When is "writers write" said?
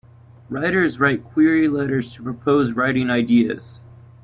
0.49-1.23